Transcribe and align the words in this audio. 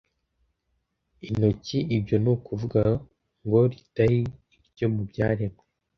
intoki 1.27 1.77
Ibyo 1.97 2.15
ni 2.23 2.29
ukuvuga 2.33 2.81
ngo 3.45 3.59
ritari 3.71 4.19
iryo 4.57 4.85
mu 4.93 5.01
byaremwe 5.09 5.63